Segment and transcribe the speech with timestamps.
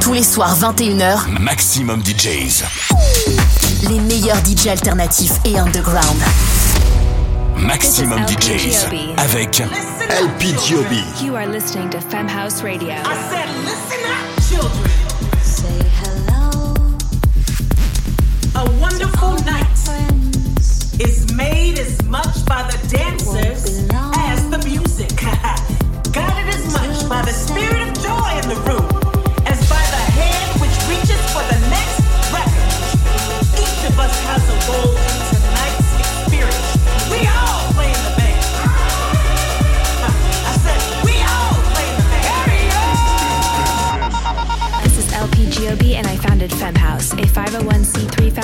[0.00, 2.64] Tous les soirs 21h, Maximum DJs.
[3.88, 6.16] Les meilleurs DJs alternatifs et underground.
[7.56, 8.86] Maximum DJs
[9.18, 11.02] avec LP Giobi.
[11.22, 12.90] You are listening to Femhouse Radio.
[12.90, 14.90] I said, listen up, children.
[15.42, 16.74] Say hello.
[18.54, 19.66] A wonderful night
[21.00, 23.77] is made as much by the dancers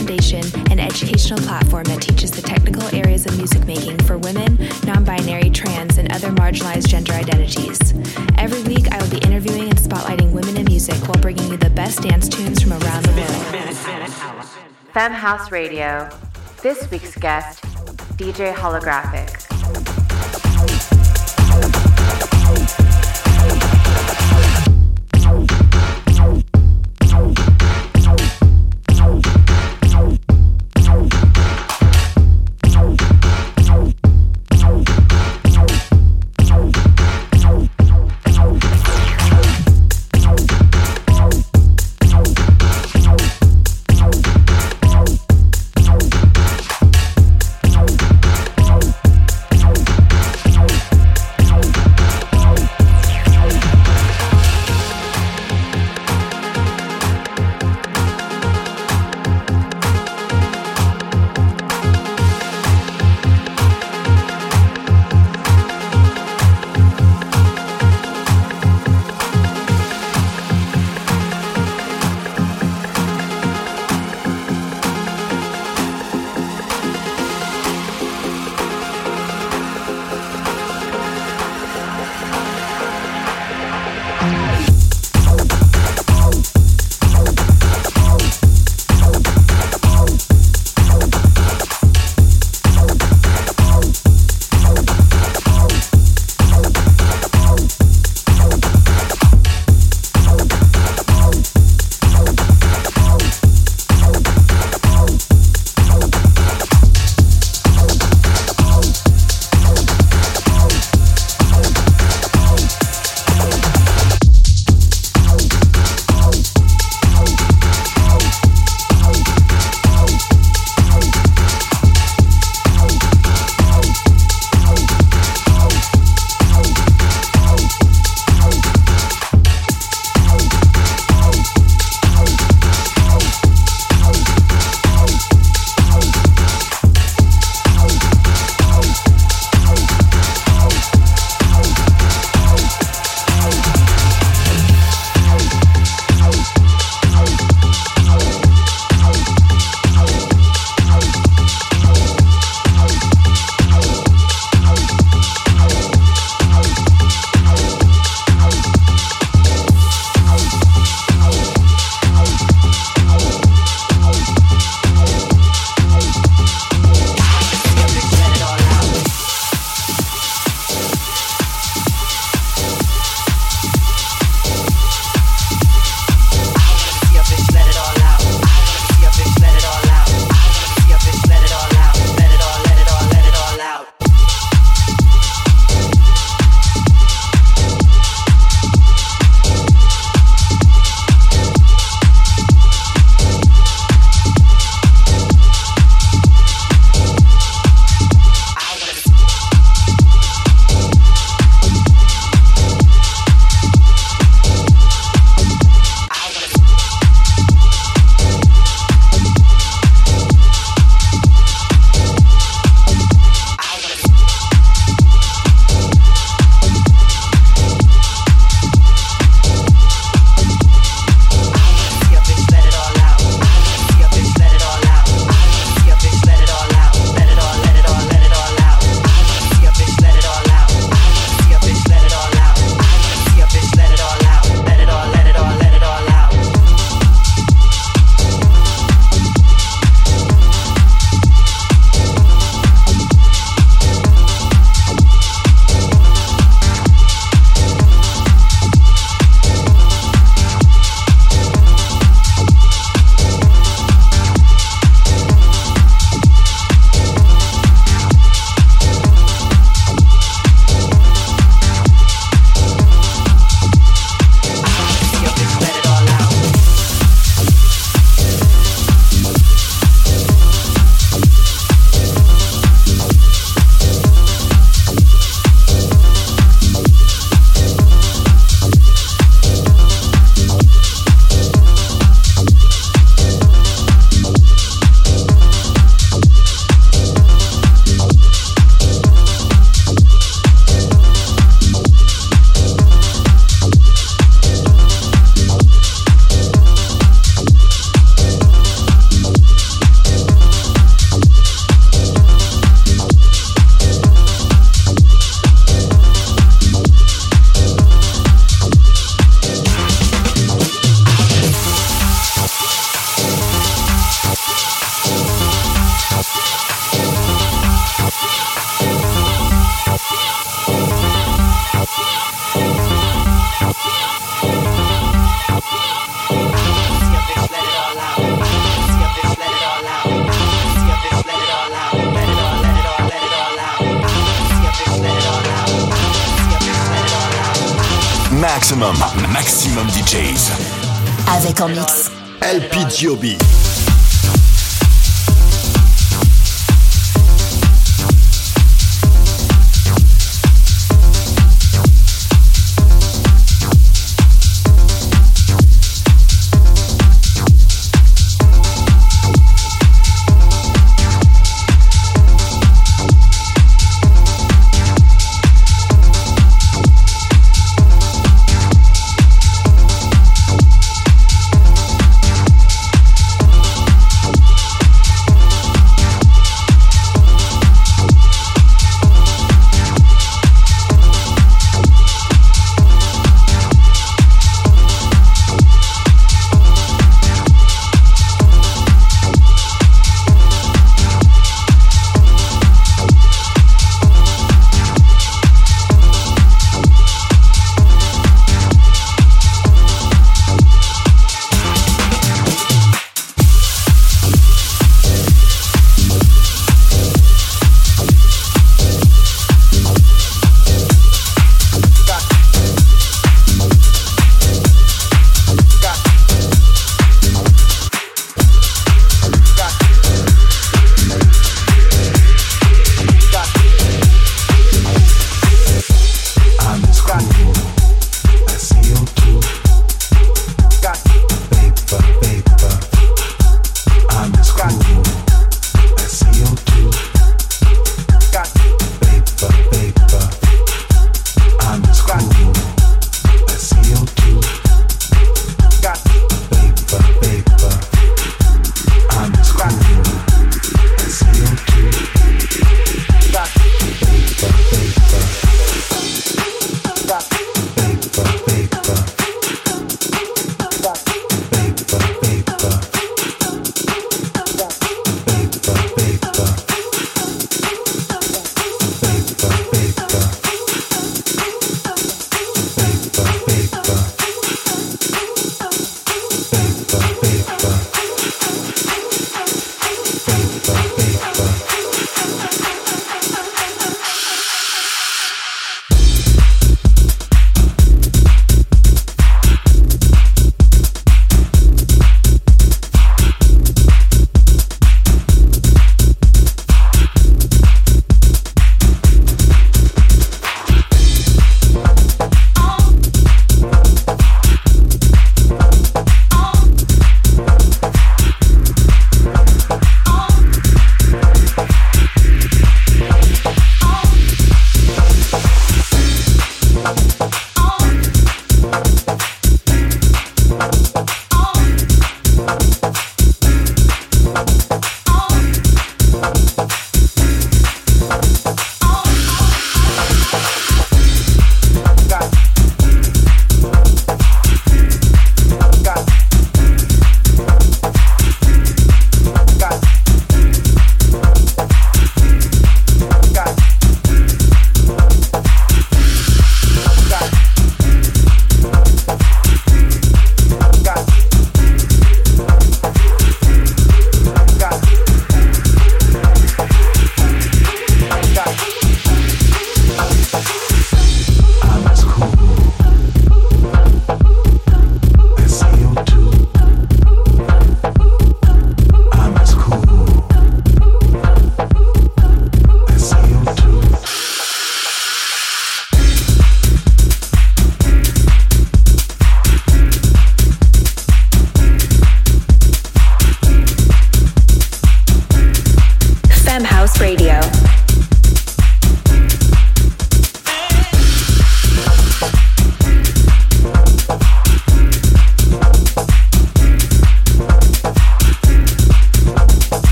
[0.00, 5.04] foundation and educational platform that teaches the technical areas of music making for women, non
[5.04, 7.78] binary, trans, and other marginalized gender identities.
[8.38, 11.70] Every week, I will be interviewing and spotlighting women in music while bringing you the
[11.70, 14.46] best dance tunes from around the world.
[14.94, 16.08] Femme House Radio.
[16.62, 17.62] This week's guest,
[18.16, 19.59] DJ Holographic.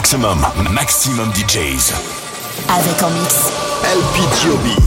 [0.00, 0.40] Maximum,
[0.72, 1.92] maximum DJs.
[2.70, 3.52] Avec en mix.
[3.84, 4.79] LPGOB.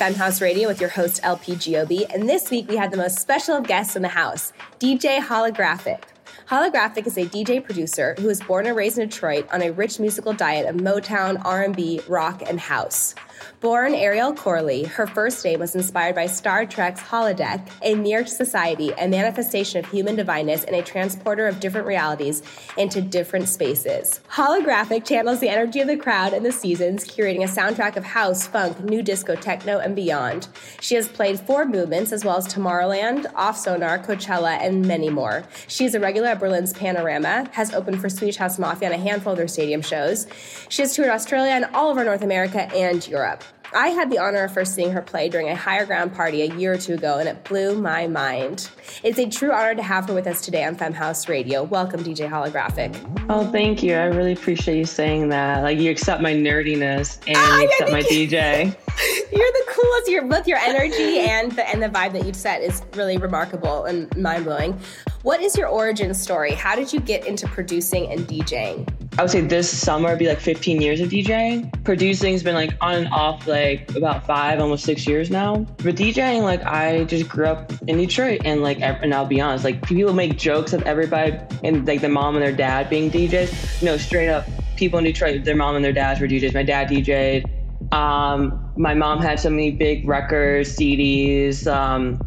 [0.00, 3.54] House Radio with your host LP Giobbi, and this week we had the most special
[3.56, 6.04] of guests in the house, DJ Holographic.
[6.48, 10.00] Holographic is a DJ producer who was born and raised in Detroit on a rich
[10.00, 13.14] musical diet of Motown, R&B, rock, and house.
[13.60, 18.90] Born Ariel Corley, her first name was inspired by Star Trek's holodeck, a mere society,
[18.92, 22.42] a manifestation of human divineness, and a transporter of different realities
[22.76, 24.20] into different spaces.
[24.30, 28.46] Holographic channels the energy of the crowd and the seasons, curating a soundtrack of house,
[28.46, 30.48] funk, new disco, techno, and beyond.
[30.80, 35.44] She has played four movements as well as Tomorrowland, Off Sonar, Coachella, and many more.
[35.68, 38.98] She is a regular at Berlin's Panorama, has opened for Swedish House Mafia on a
[38.98, 40.26] handful of their stadium shows.
[40.68, 43.29] She has toured Australia and all over North America and Europe.
[43.72, 46.52] I had the honor of first seeing her play during a higher ground party a
[46.56, 48.68] year or two ago, and it blew my mind.
[49.04, 51.62] It's a true honor to have her with us today on Femme House Radio.
[51.62, 52.96] Welcome, DJ Holographic.
[53.28, 53.94] Oh, thank you.
[53.94, 55.62] I really appreciate you saying that.
[55.62, 58.28] Like, you accept my nerdiness and Ah, you accept my you.
[58.28, 58.64] DJ.
[59.32, 60.10] You're the coolest.
[60.10, 63.84] Your both your energy and the and the vibe that you've set is really remarkable
[63.84, 64.78] and mind blowing.
[65.22, 66.52] What is your origin story?
[66.52, 68.88] How did you get into producing and DJing?
[69.20, 71.70] I would say this summer would be like 15 years of DJing.
[71.84, 75.56] Producing's been like on and off like about five, almost six years now.
[75.56, 79.62] But DJing, like I just grew up in Detroit and like, and I'll be honest,
[79.62, 83.82] like people make jokes of everybody and like the mom and their dad being DJs.
[83.82, 86.54] No, straight up, people in Detroit, their mom and their dads were DJs.
[86.54, 87.44] My dad DJ'd.
[87.92, 91.70] Um, my mom had so many big records, CDs.
[91.70, 92.22] Um,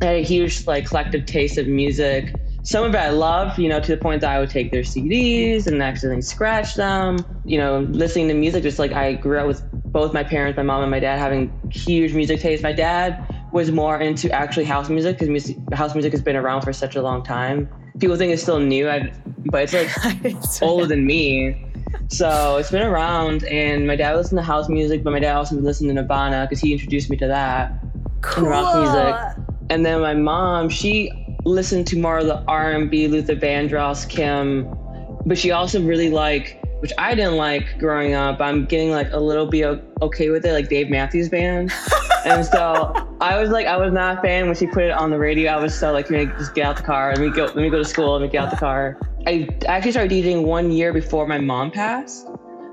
[0.00, 2.34] I had a huge like collective taste of music.
[2.68, 4.82] Some of it I love, you know, to the point that I would take their
[4.82, 7.16] CDs and accidentally scratch them.
[7.46, 10.62] You know, listening to music, just like I grew up with both my parents, my
[10.62, 12.62] mom and my dad having huge music taste.
[12.62, 16.60] My dad was more into actually house music because music, house music has been around
[16.60, 17.70] for such a long time.
[18.00, 19.14] People think it's still new, I,
[19.46, 21.64] but it's like older than me.
[22.08, 25.56] So it's been around, and my dad listened to house music, but my dad also
[25.56, 27.82] listened to Nirvana because he introduced me to that
[28.36, 29.46] and rock music.
[29.70, 31.10] And then my mom, she
[31.48, 34.68] listened to more of the R&B, Luther Vandross, Kim,
[35.26, 38.40] but she also really like, which I didn't like growing up.
[38.40, 41.72] I'm getting like a little bit okay with it, like Dave Matthews Band.
[42.24, 45.10] and so I was like, I was not a fan when she put it on
[45.10, 45.52] the radio.
[45.52, 47.14] I was so like, me just get out the car.
[47.14, 47.44] Let me go.
[47.46, 48.12] Let me go to school.
[48.12, 48.98] Let me get out the car.
[49.26, 52.26] I actually started DJing one year before my mom passed.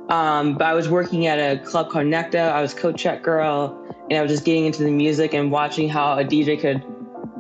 [0.10, 2.52] Um, but I was working at a club called Necto.
[2.52, 6.20] I was co-check girl, and I was just getting into the music and watching how
[6.20, 6.84] a DJ could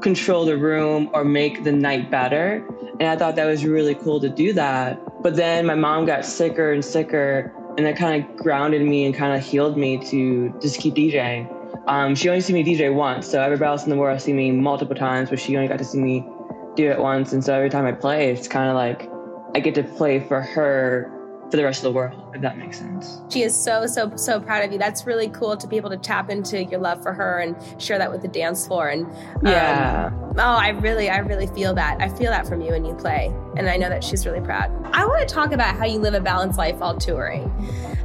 [0.01, 2.65] control the room or make the night better.
[2.99, 4.99] And I thought that was really cool to do that.
[5.21, 9.13] But then my mom got sicker and sicker, and that kind of grounded me and
[9.13, 11.51] kind of healed me to just keep DJing.
[11.87, 14.51] Um, she only see me DJ once, so everybody else in the world see me
[14.51, 16.27] multiple times, but she only got to see me
[16.75, 17.33] do it once.
[17.33, 19.09] And so every time I play, it's kind of like
[19.55, 21.11] I get to play for her
[21.51, 23.21] for the rest of the world, if that makes sense.
[23.29, 24.79] She is so so so proud of you.
[24.79, 27.97] That's really cool to be able to tap into your love for her and share
[27.99, 28.89] that with the dance floor.
[28.89, 30.09] And um, Yeah.
[30.37, 32.01] oh, I really I really feel that.
[32.01, 34.71] I feel that from you when you play, and I know that she's really proud.
[34.91, 37.51] I want to talk about how you live a balanced life while touring.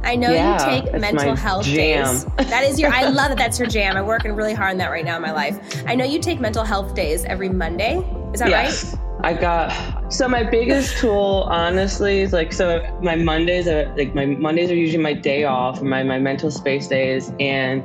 [0.03, 1.75] I know Yeah, you take mental health jam.
[1.75, 2.25] days.
[2.51, 2.91] That is your.
[2.91, 3.37] I love that.
[3.37, 3.97] That's your jam.
[3.97, 5.83] I'm working really hard on that right now in my life.
[5.87, 7.97] I know you take mental health days every Monday.
[8.33, 8.93] Is that yes.
[8.95, 9.01] right?
[9.23, 14.25] I've got so my biggest tool, honestly, is like so my Mondays are like my
[14.25, 17.83] Mondays are usually my day off, my my mental space days, and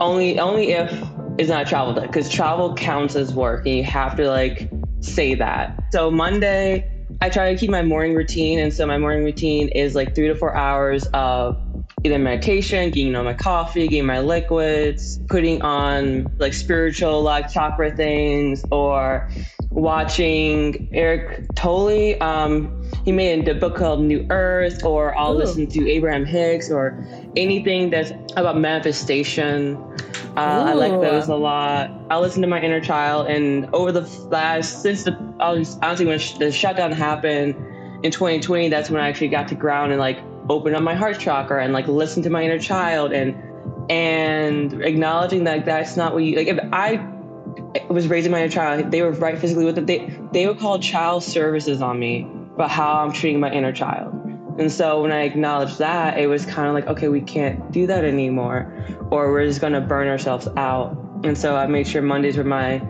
[0.00, 0.92] only only if
[1.38, 4.70] it's not a travel day because travel counts as work, and you have to like
[5.00, 5.82] say that.
[5.90, 6.88] So Monday,
[7.20, 10.28] I try to keep my morning routine, and so my morning routine is like three
[10.28, 11.58] to four hours of
[12.04, 17.94] either meditation, getting on my coffee, getting my liquids, putting on like spiritual like chakra
[17.94, 19.30] things, or
[19.74, 22.22] watching Eckhart Tolle.
[22.22, 25.38] Um, he made a book called New Earth, or I'll Ooh.
[25.38, 27.04] listen to Abraham Hicks, or
[27.36, 29.76] anything that's about manifestation.
[30.36, 31.90] Uh, I like those a lot.
[32.10, 36.06] I listen to my inner child, and over the last since the I was honestly
[36.06, 37.54] when sh- the shutdown happened
[38.02, 41.18] in 2020, that's when I actually got to ground and like open up my heart
[41.18, 43.36] chakra and like listen to my inner child and
[43.90, 46.48] and acknowledging that that's not what you like.
[46.48, 46.96] If I
[47.88, 49.86] was raising my inner child, they were right physically with it.
[49.86, 54.14] They they would call child services on me about how I'm treating my inner child.
[54.58, 57.86] And so when I acknowledged that, it was kind of like, okay, we can't do
[57.86, 58.72] that anymore,
[59.10, 60.96] or we're just gonna burn ourselves out.
[61.24, 62.82] And so I made sure Mondays were my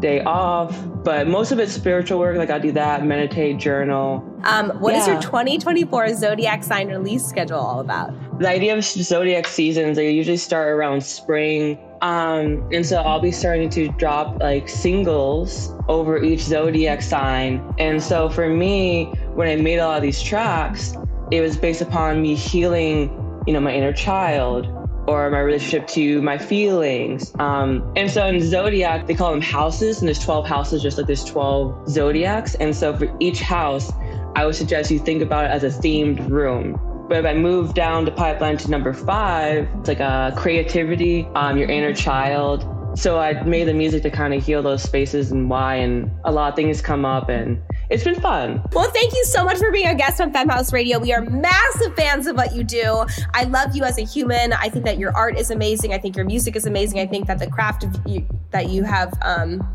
[0.00, 0.74] day off,
[1.04, 2.36] but most of it's spiritual work.
[2.36, 4.24] Like I do that, meditate, journal.
[4.44, 8.14] Um, what is your 2024 zodiac sign release schedule all about?
[8.40, 13.30] The idea of zodiac seasons they usually start around spring um and so i'll be
[13.30, 19.56] starting to drop like singles over each zodiac sign and so for me when i
[19.56, 20.94] made all of these tracks
[21.30, 23.10] it was based upon me healing
[23.46, 24.66] you know my inner child
[25.06, 27.32] or my relationship to my feelings.
[27.40, 31.08] Um, and so in Zodiac, they call them houses, and there's 12 houses, just like
[31.08, 32.54] there's 12 Zodiacs.
[32.56, 33.90] And so for each house,
[34.36, 36.78] I would suggest you think about it as a themed room.
[37.10, 41.68] But I move down the pipeline to number five, it's like a creativity, um, your
[41.68, 42.64] inner child.
[42.94, 46.30] So I made the music to kind of heal those spaces and why, and a
[46.30, 48.62] lot of things come up, and it's been fun.
[48.72, 51.00] Well, thank you so much for being a guest on Femme House Radio.
[51.00, 53.04] We are massive fans of what you do.
[53.34, 54.52] I love you as a human.
[54.52, 55.92] I think that your art is amazing.
[55.92, 57.00] I think your music is amazing.
[57.00, 59.66] I think that the craft of you, that you have, um,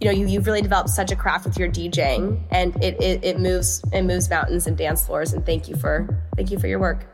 [0.00, 3.24] you know, you, you've really developed such a craft with your DJing, and it, it
[3.24, 5.32] it moves it moves mountains and dance floors.
[5.32, 7.06] And thank you for thank you for your work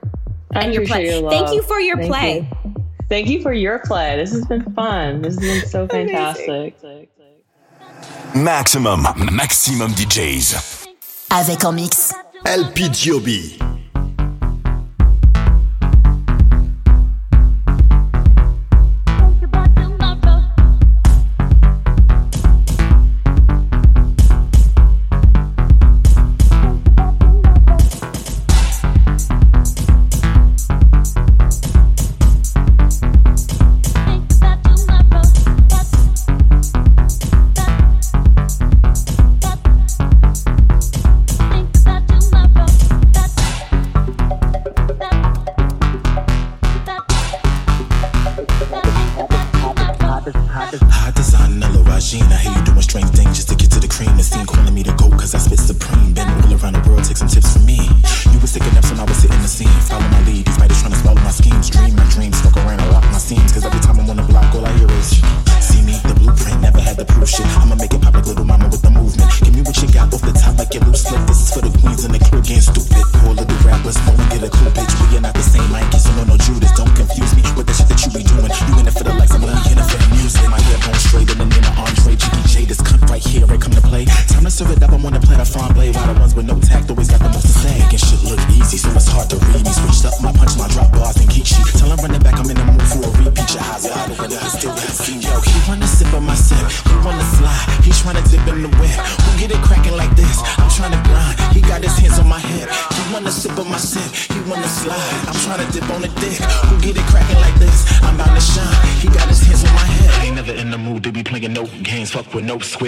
[0.54, 1.07] I and your play.
[1.20, 2.48] your thank you for your Thank play.
[2.64, 2.74] you.
[3.09, 4.16] Thank you for your play.
[4.16, 5.22] This has been fun.
[5.22, 6.76] This has been so fantastic.
[8.35, 10.87] Maxximum, maxximum DJs.
[11.30, 12.12] Avec en mix
[12.44, 12.88] LP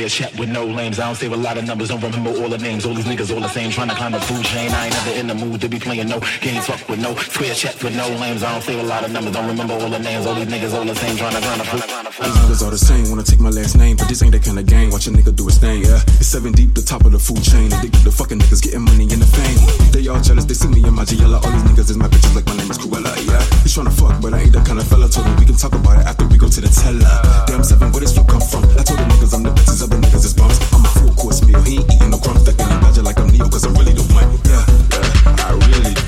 [0.06, 1.00] no chat with no lames.
[1.00, 2.86] I don't save a lot of numbers, don't remember all the names.
[2.86, 4.70] All these niggas all the same, trying to climb the food chain.
[4.70, 6.66] I ain't never in the mood to be playing no games.
[6.66, 8.42] Fuck with no square chat with no lames.
[8.42, 10.26] I don't save a lot of numbers, don't remember all the names.
[10.26, 11.82] All these niggas all the same, trying to grind the food.
[11.82, 14.58] These niggas all the same, wanna take my last name, but this ain't that kind
[14.58, 14.90] of game.
[14.90, 16.00] Watch a nigga do his thing, yeah.
[16.16, 17.68] It's seven deep, the top of the food chain.
[17.72, 19.58] Addicted the fucking niggas getting money and the fame.
[19.92, 21.28] They all jealous, they see me in my GL.
[21.28, 23.42] All these niggas is my bitches, like my name is Cruella, yeah.
[23.60, 25.08] He's tryna fuck, but I ain't that kind of fella.
[25.08, 27.04] Told me we can talk about it after we go to the teller.
[27.46, 28.64] Damn seven, where this food come from?
[28.80, 30.56] I told the niggas I'm the best, these other niggas is bums.
[30.72, 32.44] I'm a full course meal, he ain't eating no crumbs.
[32.48, 34.64] That can badger like I'm Neo, cause I'm really the one, yeah.
[34.64, 35.44] yeah.
[35.44, 36.05] I really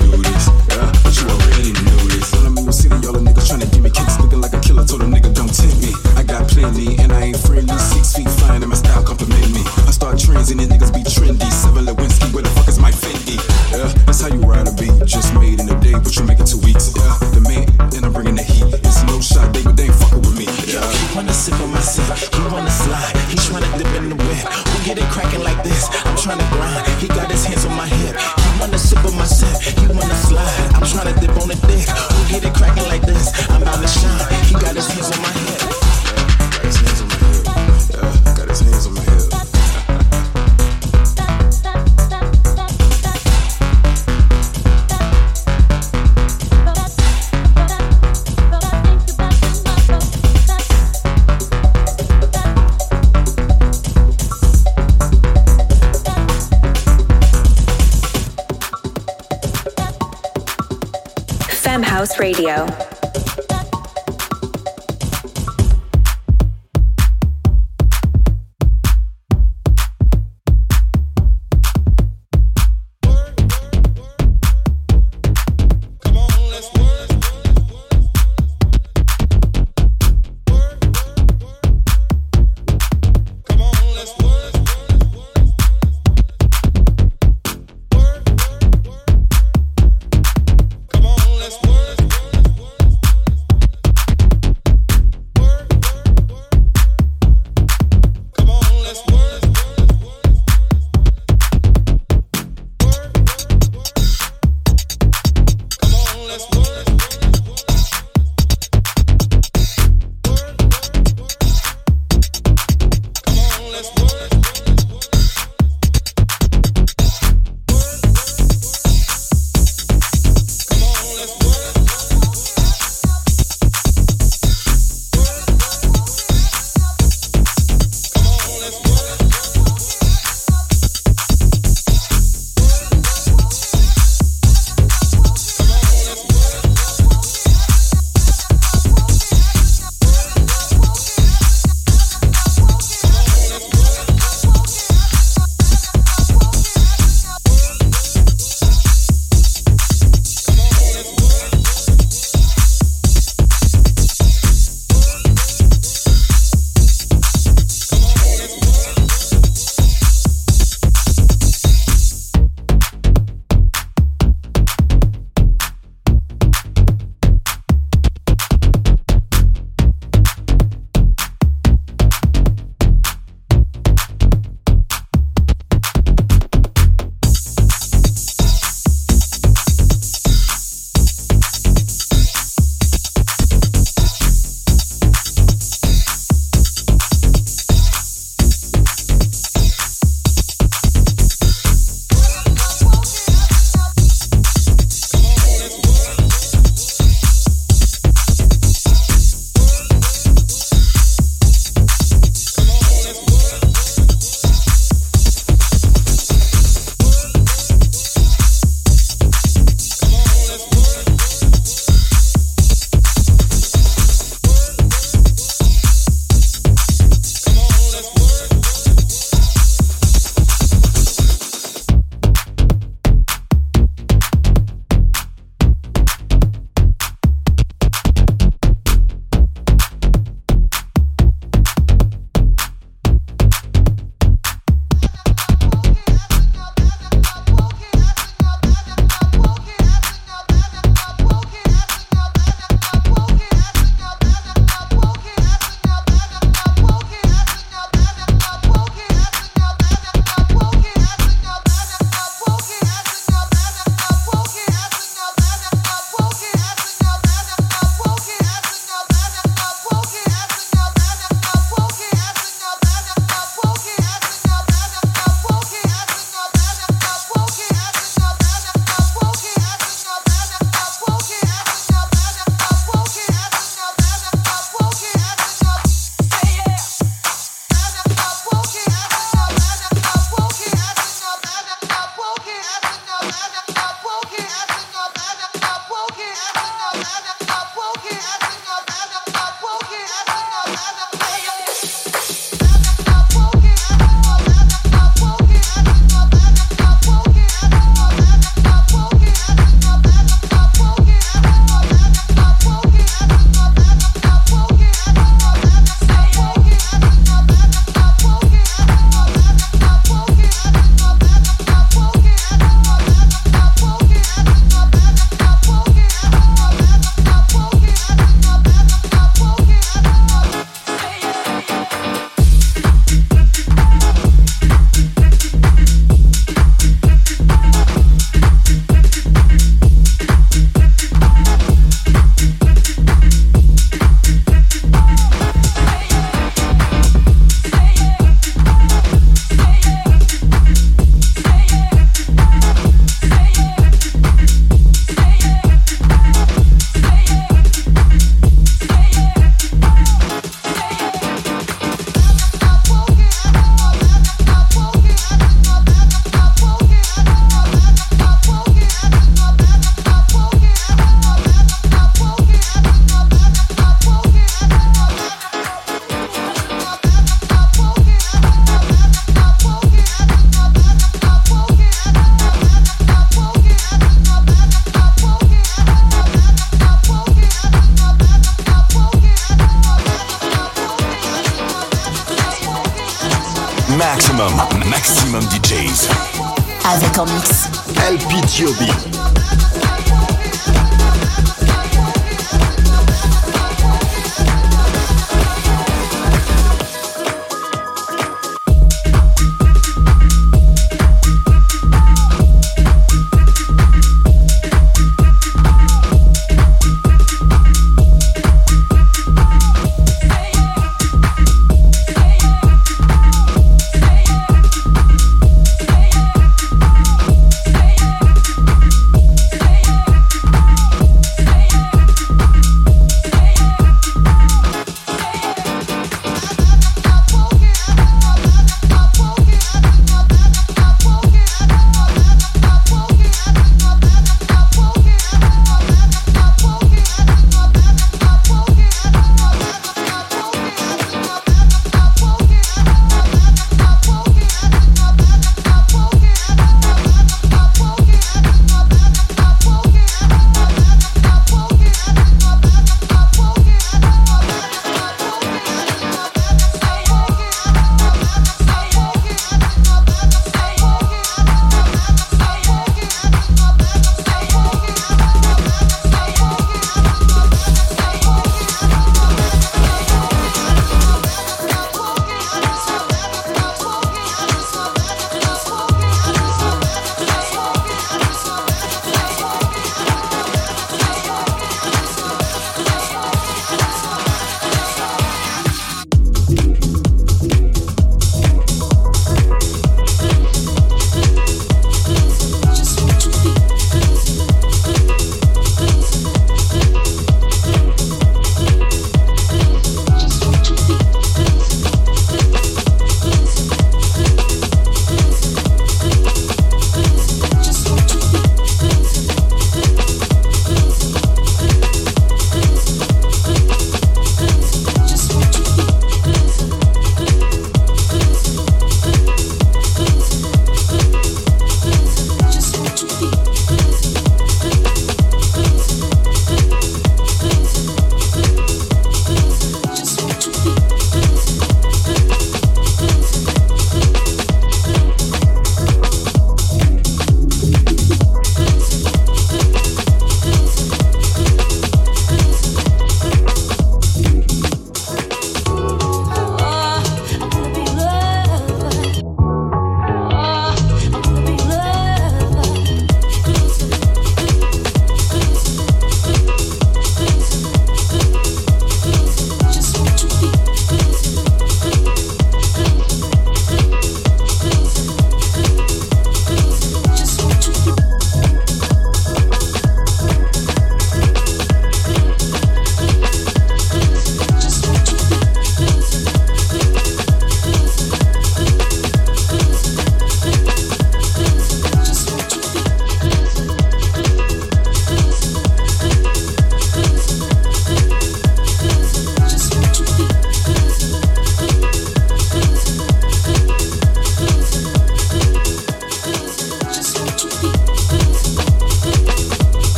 [24.95, 25.87] get it cracking like this?
[26.03, 26.87] I'm tryna grind.
[26.99, 27.38] He got his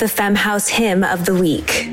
[0.00, 1.90] the Femme House hymn of the week.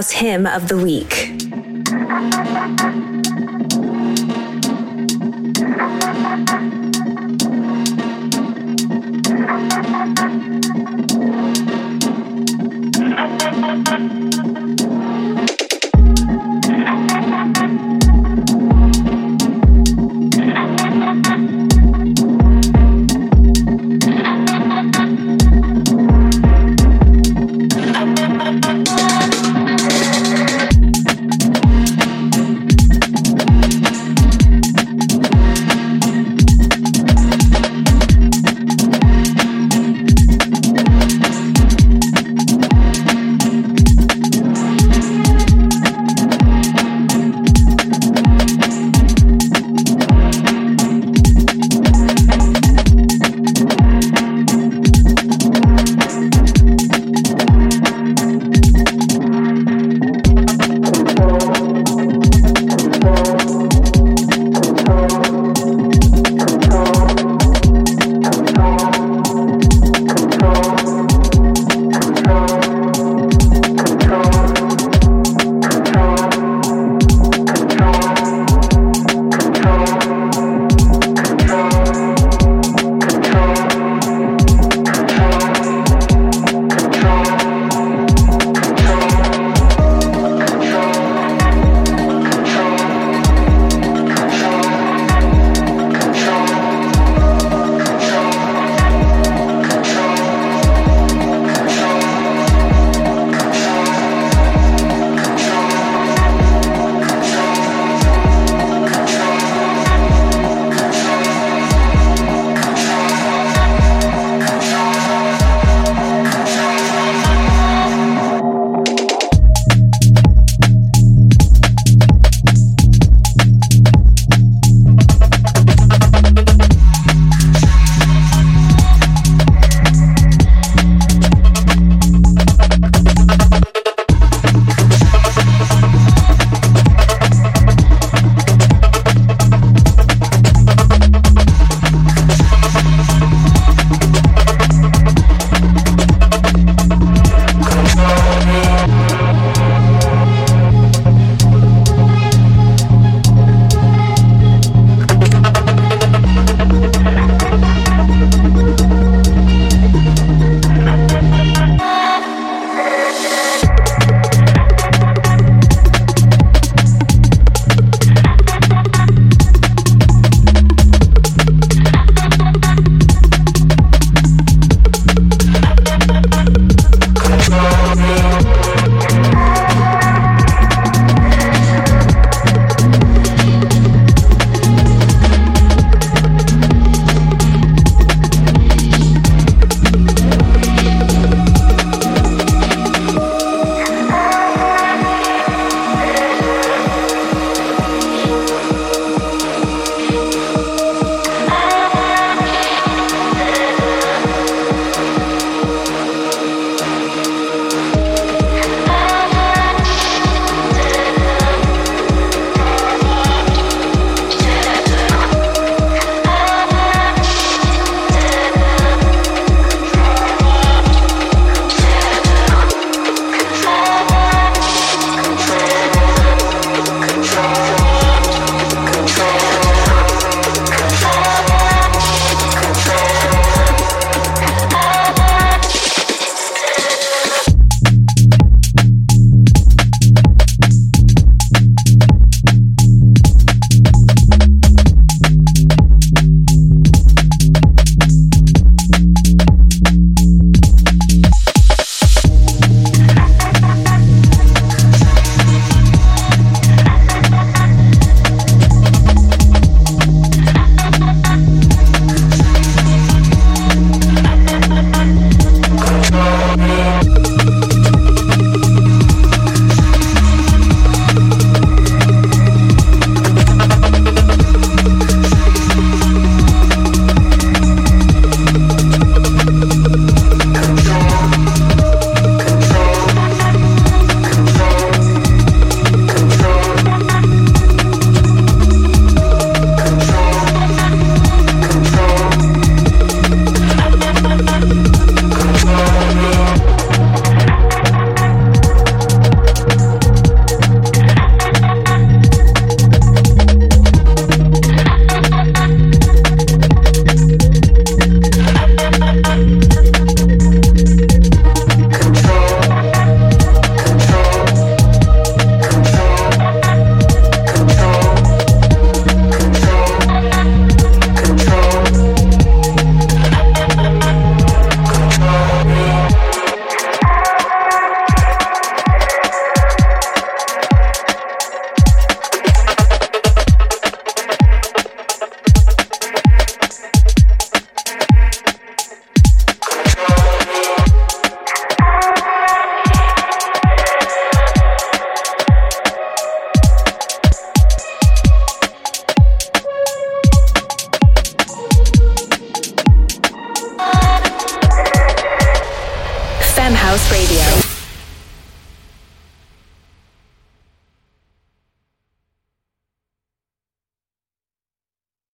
[0.00, 1.29] House hymn of the week.